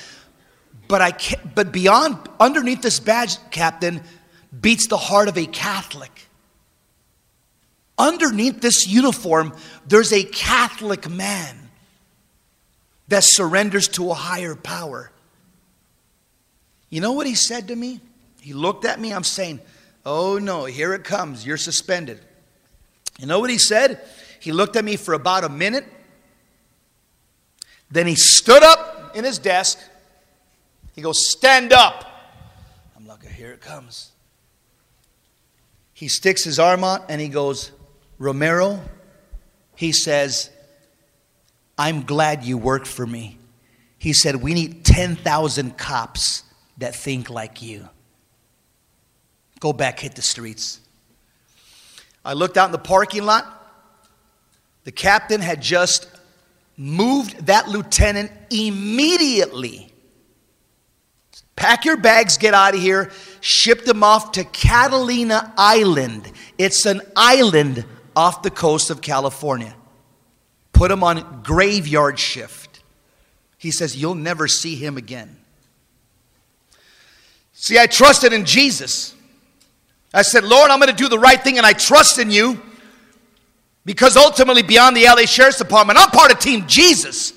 [0.89, 4.03] But I can't, but beyond underneath this badge, Captain,
[4.59, 6.11] beats the heart of a Catholic.
[7.97, 9.55] Underneath this uniform,
[9.87, 11.57] there's a Catholic man
[13.09, 15.11] that surrenders to a higher power.
[16.91, 18.01] You know what he said to me?
[18.41, 19.13] He looked at me.
[19.13, 19.61] I'm saying,
[20.07, 21.47] Oh no, here it comes.
[21.47, 22.21] You're suspended.
[23.19, 24.01] You know what he said?
[24.45, 25.87] He looked at me for about a minute.
[27.91, 29.79] Then he stood up in his desk.
[30.95, 32.05] He goes, Stand up.
[32.95, 34.13] I'm like, Here it comes.
[35.95, 37.73] He sticks his arm out and he goes,
[38.19, 38.83] Romero,
[39.77, 40.51] he says,
[41.79, 43.39] I'm glad you work for me.
[43.97, 46.43] He said, We need 10,000 cops
[46.77, 47.89] that think like you.
[49.61, 50.81] Go back, hit the streets.
[52.27, 53.54] I looked out in the parking lot.
[54.85, 56.09] The captain had just
[56.77, 59.91] moved that lieutenant immediately.
[61.57, 63.11] Pack your bags, get out of here.
[63.41, 66.31] Shipped them off to Catalina Island.
[66.59, 67.85] It's an island
[68.17, 69.75] off the coast of California.
[70.73, 72.83] Put him on graveyard shift.
[73.57, 75.37] He says, You'll never see him again.
[77.53, 79.15] See, I trusted in Jesus.
[80.13, 82.61] I said, Lord, I'm going to do the right thing, and I trust in you
[83.85, 87.35] because ultimately, beyond the LA Sheriff's Department, I'm part of Team Jesus.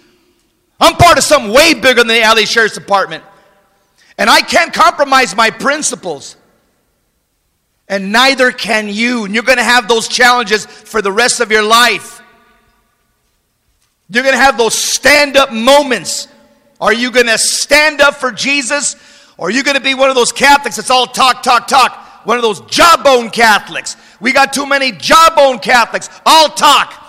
[0.79, 3.23] I'm part of something way bigger than the LA Sheriff's Department.
[4.17, 6.37] And I can't compromise my principles.
[7.89, 9.25] And neither can you.
[9.25, 12.21] And you're going to have those challenges for the rest of your life.
[14.09, 16.27] You're going to have those stand up moments.
[16.79, 18.95] Are you going to stand up for Jesus?
[19.37, 22.06] Or are you going to be one of those Catholics that's all talk, talk, talk?
[22.23, 23.95] One of those jawbone Catholics.
[24.19, 27.03] We got too many jawbone Catholics, all talk.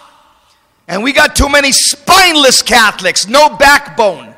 [0.86, 4.34] And we got too many spineless Catholics, no backbone.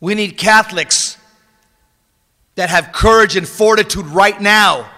[0.00, 1.16] We need Catholics
[2.54, 4.90] that have courage and fortitude right now.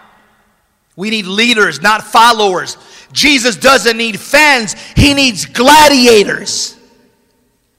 [0.96, 2.76] We need leaders, not followers.
[3.12, 6.76] Jesus doesn't need fans, he needs gladiators.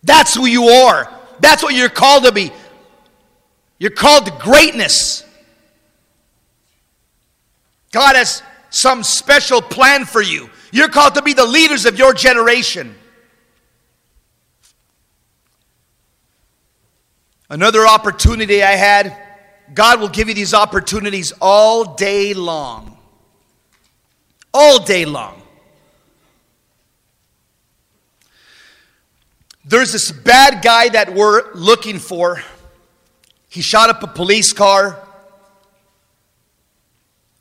[0.03, 1.09] That's who you are.
[1.39, 2.51] That's what you're called to be.
[3.79, 5.25] You're called to greatness.
[7.93, 10.49] God has some special plan for you.
[10.71, 12.95] You're called to be the leaders of your generation.
[17.51, 19.15] Another opportunity I had,
[19.75, 22.97] God will give you these opportunities all day long.
[24.51, 25.39] All day long.
[29.65, 32.41] There's this bad guy that we're looking for.
[33.49, 34.99] He shot up a police car.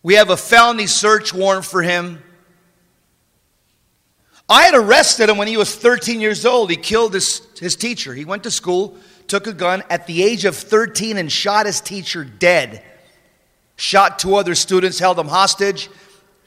[0.02, 2.22] We have a felony search warrant for him.
[4.48, 6.70] I had arrested him when he was 13 years old.
[6.70, 8.12] He killed his, his teacher.
[8.12, 8.96] He went to school,
[9.28, 12.82] took a gun at the age of 13, and shot his teacher dead.
[13.76, 15.88] Shot two other students, held them hostage.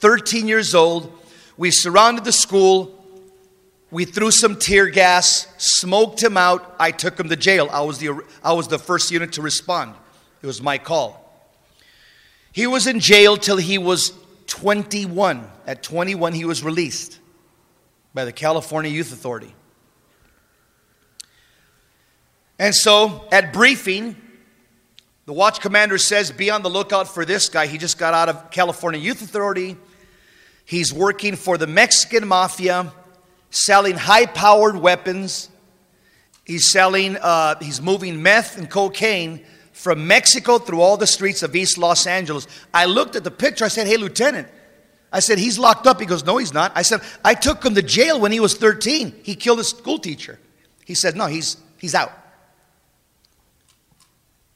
[0.00, 1.12] 13 years old.
[1.56, 2.92] We surrounded the school.
[3.90, 6.76] We threw some tear gas, smoked him out.
[6.78, 7.68] I took him to jail.
[7.72, 9.94] I was the, I was the first unit to respond.
[10.42, 11.25] It was my call.
[12.56, 14.12] He was in jail till he was
[14.46, 15.46] 21.
[15.66, 17.18] At 21, he was released
[18.14, 19.54] by the California Youth Authority.
[22.58, 24.16] And so at briefing,
[25.26, 27.66] the watch commander says, Be on the lookout for this guy.
[27.66, 29.76] He just got out of California Youth Authority.
[30.64, 32.90] He's working for the Mexican mafia,
[33.50, 35.50] selling high powered weapons.
[36.46, 39.44] He's selling, uh, he's moving meth and cocaine
[39.76, 42.48] from Mexico through all the streets of East Los Angeles.
[42.72, 43.62] I looked at the picture.
[43.62, 44.48] I said, Hey, Lieutenant.
[45.12, 46.00] I said, He's locked up.
[46.00, 46.72] He goes, No, he's not.
[46.74, 49.20] I said, I took him to jail when he was 13.
[49.22, 50.38] He killed a school teacher.
[50.86, 52.10] He said, No, he's, he's out.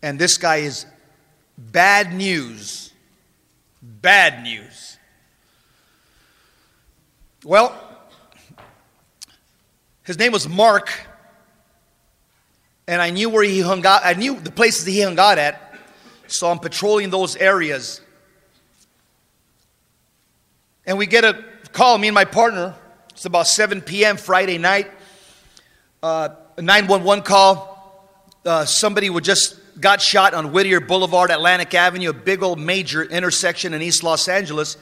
[0.01, 0.87] And this guy is
[1.59, 2.91] bad news.
[3.83, 4.97] Bad news.
[7.45, 7.79] Well,
[10.03, 10.91] his name was Mark,
[12.91, 14.01] and I knew where he hung out.
[14.05, 15.79] I knew the places that he hung out at,
[16.27, 18.01] so I'm patrolling those areas.
[20.85, 22.75] And we get a call, me and my partner.
[23.11, 24.17] It's about 7 p.m.
[24.17, 24.91] Friday night.
[26.03, 28.11] Uh, a 911 call.
[28.45, 33.05] Uh, somebody would just got shot on Whittier Boulevard, Atlantic Avenue, a big old major
[33.05, 34.77] intersection in East Los Angeles.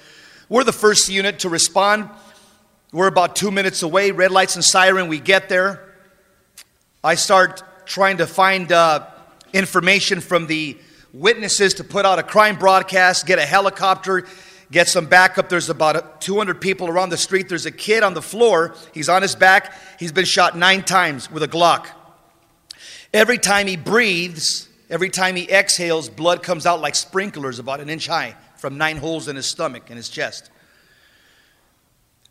[0.48, 2.08] We're the first unit to respond.
[2.90, 5.08] We're about two minutes away, red lights and siren.
[5.08, 5.92] We get there.
[7.04, 9.04] I start trying to find uh,
[9.52, 10.78] information from the
[11.12, 14.26] witnesses to put out a crime broadcast, get a helicopter,
[14.70, 15.48] get some backup.
[15.48, 17.48] There's about 200 people around the street.
[17.48, 18.76] There's a kid on the floor.
[18.94, 19.74] He's on his back.
[19.98, 21.88] He's been shot nine times with a Glock.
[23.12, 27.90] Every time he breathes, Every time he exhales, blood comes out like sprinklers about an
[27.90, 30.50] inch high from nine holes in his stomach and his chest.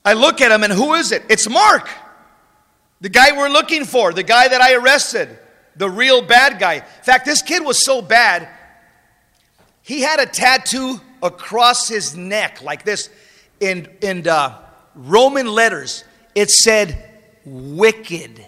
[0.04, 1.24] I look at him, and who is it?
[1.30, 1.90] It's Mark,
[3.02, 5.38] the guy we're looking for, the guy that I arrested,
[5.78, 6.76] the real bad guy.
[6.76, 8.48] In fact, this kid was so bad,
[9.84, 13.10] he had a tattoo across his neck like this
[13.60, 14.60] in, in uh,
[14.96, 16.04] Roman letters.
[16.36, 17.04] It said,
[17.46, 18.46] Wicked.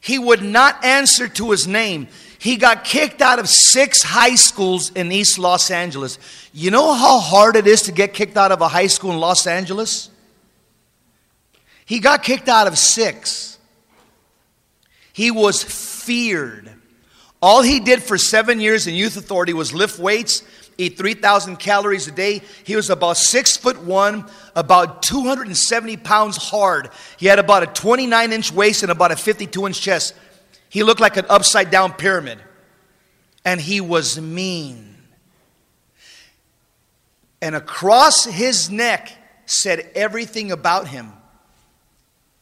[0.00, 2.08] He would not answer to his name.
[2.38, 6.18] He got kicked out of six high schools in East Los Angeles.
[6.54, 9.18] You know how hard it is to get kicked out of a high school in
[9.18, 10.08] Los Angeles?
[11.84, 13.49] He got kicked out of six.
[15.12, 16.70] He was feared.
[17.42, 20.42] All he did for seven years in youth authority was lift weights
[20.80, 22.42] eat 3,000 calories a day.
[22.64, 26.90] He was about six foot one, about 270 pounds hard.
[27.18, 30.14] He had about a 29 inch waist and about a 52 inch chest.
[30.68, 32.38] He looked like an upside down pyramid.
[33.44, 34.96] And he was mean.
[37.42, 39.10] And across his neck
[39.46, 41.12] said everything about him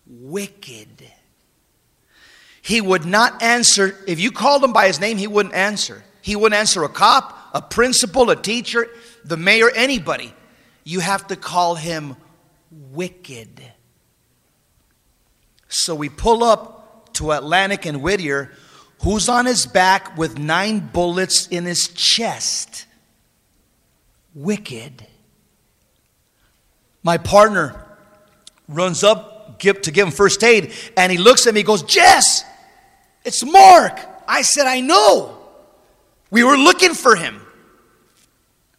[0.07, 0.89] wicked.
[2.69, 3.97] He would not answer.
[4.07, 6.05] If you called him by his name, he wouldn't answer.
[6.21, 8.89] He wouldn't answer a cop a principal, a teacher,
[9.25, 10.35] the mayor, anybody,
[10.85, 12.15] you have to call him
[12.71, 13.63] wicked.
[15.69, 18.53] So we pull up to Atlantic and Whittier,
[19.03, 22.85] who's on his back with nine bullets in his chest.
[24.35, 25.07] Wicked.
[27.03, 27.83] My partner
[28.69, 32.45] runs up to give him first aid, and he looks at me, goes, Jess,
[33.29, 34.01] it's Mark.
[34.27, 35.39] I said, I know.
[36.31, 37.41] We were looking for him.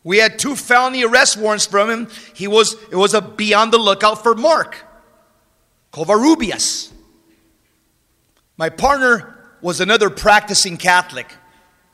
[0.03, 2.07] We had two felony arrest warrants from him.
[2.33, 4.83] He was, it was a be on the lookout for Mark
[5.93, 6.91] Covarrubias.
[8.57, 11.31] My partner was another practicing Catholic.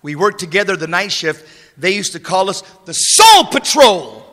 [0.01, 1.45] We worked together the night shift.
[1.77, 4.23] They used to call us the Soul Patrol.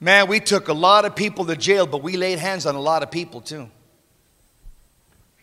[0.00, 2.80] Man, we took a lot of people to jail, but we laid hands on a
[2.80, 3.70] lot of people too.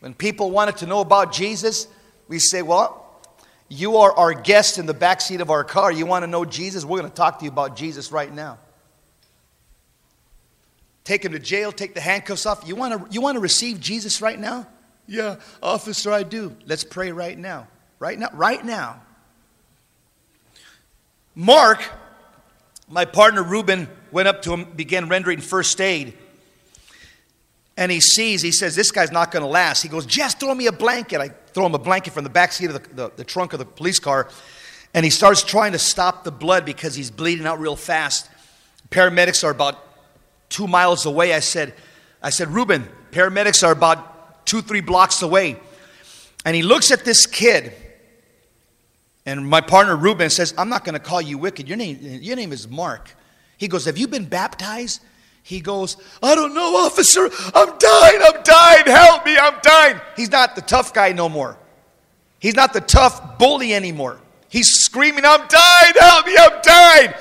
[0.05, 1.87] When people wanted to know about Jesus,
[2.27, 3.19] we say, Well,
[3.69, 5.91] you are our guest in the back seat of our car.
[5.91, 6.85] You want to know Jesus?
[6.85, 8.59] We're going to talk to you about Jesus right now.
[11.05, 12.67] Take him to jail, take the handcuffs off.
[12.67, 14.67] You want to, you want to receive Jesus right now?
[15.07, 16.55] Yeah, officer, I do.
[16.67, 17.67] Let's pray right now.
[17.97, 19.01] Right now, right now.
[21.33, 21.83] Mark,
[22.87, 26.13] my partner Ruben, went up to him, began rendering first aid
[27.77, 29.81] and he sees, he says, This guy's not going to last.
[29.81, 31.19] He goes, Just throw me a blanket.
[31.19, 33.59] I throw him a blanket from the back seat of the, the, the, trunk of
[33.59, 34.29] the police car.
[34.93, 38.29] And he starts trying to stop the blood because he's bleeding out real fast.
[38.91, 39.83] Paramedics are about
[40.47, 41.33] two miles away.
[41.33, 41.73] I said,
[42.23, 45.57] I said, Ruben, paramedics are about two, three blocks away.
[46.45, 47.73] And he looks at this kid.
[49.25, 51.67] And my partner Ruben says, I'm not going to call you wicked.
[51.67, 53.09] Your name, your name is Mark.
[53.57, 55.01] He goes, Have you been baptized?
[55.45, 57.29] He goes, I don't know, officer.
[57.53, 58.19] I'm dying.
[58.19, 58.85] I'm dying.
[58.87, 59.37] Help me.
[59.37, 60.01] I'm dying.
[60.15, 61.55] He's not the tough guy no more.
[62.39, 64.19] He's not the tough bully anymore.
[64.49, 65.93] He's screaming, I'm dying.
[65.99, 66.35] Help me.
[66.35, 67.13] I'm dying.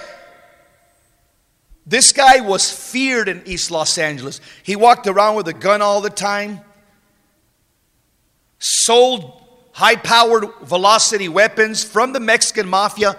[1.84, 4.40] This guy was feared in East Los Angeles.
[4.62, 6.60] He walked around with a gun all the time,
[8.58, 13.18] sold high powered velocity weapons from the Mexican mafia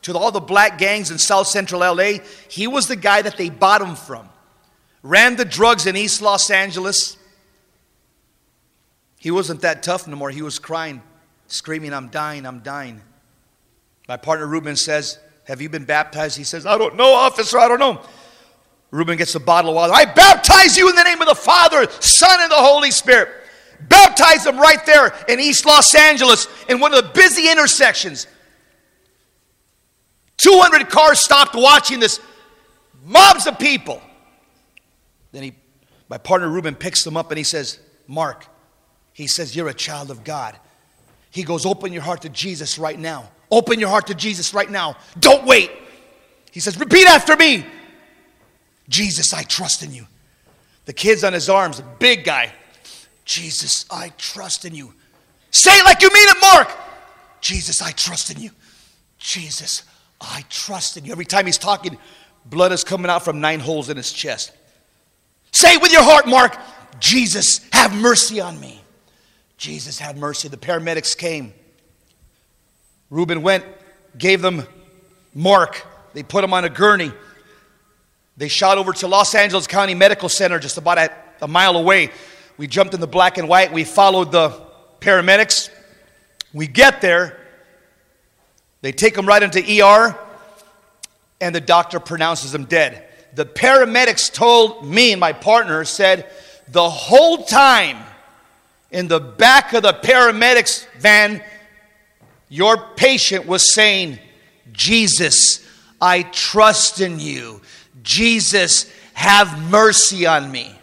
[0.00, 2.20] to all the black gangs in South Central LA.
[2.48, 4.30] He was the guy that they bought him from.
[5.02, 7.16] Ran the drugs in East Los Angeles.
[9.18, 10.30] He wasn't that tough no more.
[10.30, 11.02] He was crying,
[11.46, 13.00] screaming, I'm dying, I'm dying.
[14.08, 16.36] My partner Ruben says, Have you been baptized?
[16.36, 18.00] He says, I don't know, officer, I don't know.
[18.90, 19.92] Ruben gets a bottle of water.
[19.94, 23.28] I baptize you in the name of the Father, Son, and the Holy Spirit.
[23.88, 28.26] Baptize them right there in East Los Angeles in one of the busy intersections.
[30.38, 32.20] 200 cars stopped watching this,
[33.04, 34.00] mobs of people.
[35.32, 35.54] Then he,
[36.08, 38.46] my partner Ruben picks them up and he says, Mark,
[39.12, 40.56] he says, You're a child of God.
[41.30, 43.30] He goes, Open your heart to Jesus right now.
[43.50, 44.96] Open your heart to Jesus right now.
[45.18, 45.70] Don't wait.
[46.50, 47.64] He says, Repeat after me.
[48.88, 50.06] Jesus, I trust in you.
[50.84, 52.52] The kid's on his arms, big guy.
[53.24, 54.94] Jesus, I trust in you.
[55.50, 56.70] Say it like you mean it, Mark.
[57.40, 58.50] Jesus, I trust in you.
[59.18, 59.82] Jesus,
[60.20, 61.12] I trust in you.
[61.12, 61.98] Every time he's talking,
[62.44, 64.52] blood is coming out from nine holes in his chest.
[65.56, 66.54] Say it with your heart, Mark.
[67.00, 68.82] Jesus, have mercy on me.
[69.56, 70.48] Jesus, have mercy.
[70.48, 71.54] The paramedics came.
[73.08, 73.64] Ruben went,
[74.18, 74.64] gave them
[75.32, 75.82] Mark.
[76.12, 77.10] They put him on a gurney.
[78.36, 82.10] They shot over to Los Angeles County Medical Center, just about a, a mile away.
[82.58, 83.72] We jumped in the black and white.
[83.72, 84.50] We followed the
[85.00, 85.70] paramedics.
[86.52, 87.40] We get there.
[88.82, 90.18] They take him right into ER,
[91.40, 93.05] and the doctor pronounces him dead.
[93.36, 96.30] The paramedics told me and my partner, said,
[96.68, 97.98] the whole time
[98.90, 101.42] in the back of the paramedics van,
[102.48, 104.18] your patient was saying,
[104.72, 105.66] Jesus,
[106.00, 107.60] I trust in you.
[108.02, 110.74] Jesus, have mercy on me.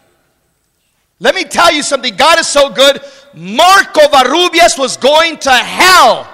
[1.20, 2.16] Let me tell you something.
[2.16, 3.02] God is so good.
[3.34, 6.30] Mark Covarrubias was going to hell.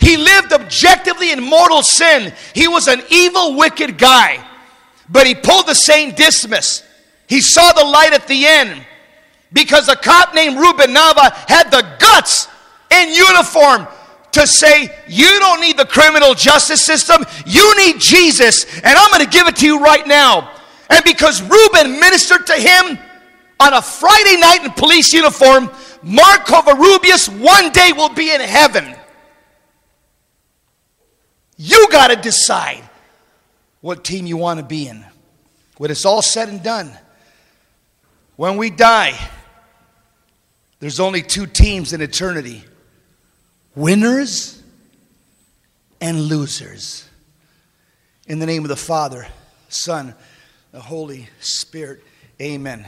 [0.00, 2.32] He lived objectively in mortal sin.
[2.54, 4.45] He was an evil, wicked guy.
[5.08, 6.82] But he pulled the same Dismas.
[7.28, 8.84] He saw the light at the end
[9.52, 12.48] because a cop named Ruben Nava had the guts
[12.90, 13.86] in uniform
[14.32, 19.24] to say, You don't need the criminal justice system, you need Jesus, and I'm going
[19.24, 20.52] to give it to you right now.
[20.88, 22.98] And because Ruben ministered to him
[23.58, 25.70] on a Friday night in police uniform,
[26.02, 28.94] Mark Covarrubias one day will be in heaven.
[31.56, 32.88] You got to decide
[33.86, 35.04] what team you want to be in.
[35.76, 36.90] When it's all said and done,
[38.34, 39.16] when we die,
[40.80, 42.64] there's only two teams in eternity
[43.76, 44.60] winners
[46.00, 47.08] and losers.
[48.26, 49.24] In the name of the Father,
[49.68, 50.16] Son,
[50.72, 52.02] the Holy Spirit,
[52.42, 52.84] amen.